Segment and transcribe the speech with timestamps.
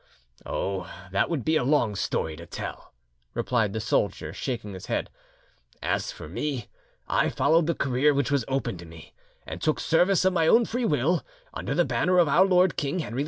[0.47, 2.91] "Oh, that would be a long story to tell,"
[3.35, 5.11] replied the soldier, shaking his head.
[5.79, 6.69] "As for me,
[7.07, 9.13] I followed the career which was open to me,
[9.45, 12.97] and took service of my own free will under the banner of our lord king,
[12.97, 13.19] Henry II.